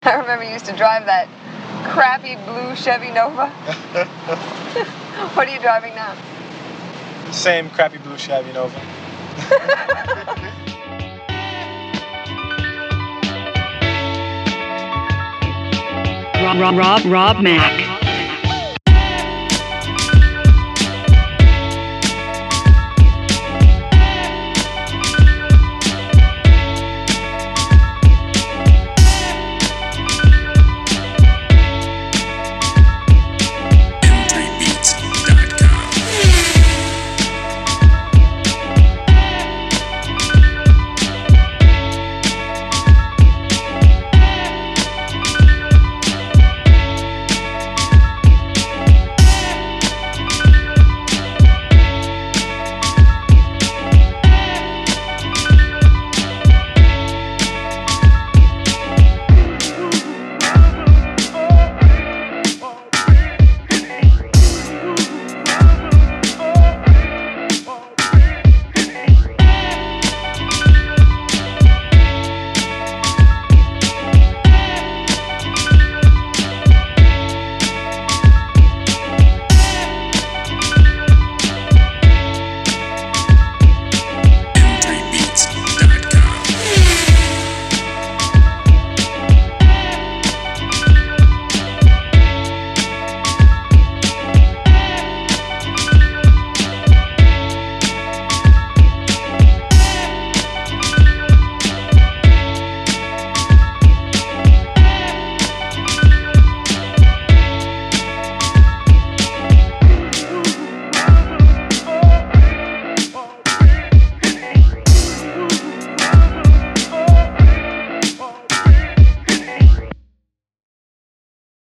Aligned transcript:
I 0.04 0.14
remember 0.14 0.44
you 0.44 0.52
used 0.52 0.64
to 0.64 0.74
drive 0.74 1.04
that 1.04 1.28
crappy 1.84 2.36
blue 2.46 2.74
Chevy 2.74 3.10
Nova. 3.10 3.48
what 5.34 5.46
are 5.46 5.52
you 5.52 5.60
driving 5.60 5.94
now? 5.94 6.16
Same 7.32 7.68
crappy 7.68 7.98
blue 7.98 8.16
Chevy 8.16 8.50
Nova. 8.54 8.80
Rob, 16.42 16.58
Rob, 16.58 16.76
Rob, 16.78 17.04
Rob 17.04 17.42
Mack. 17.42 17.89